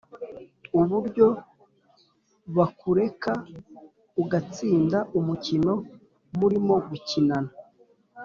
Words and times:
Uburyo 0.79 1.27
bakureka 2.57 3.31
ugatsinda 4.21 4.99
umukino 5.19 5.73
murimo 6.39 6.73
gukinana 6.89 7.51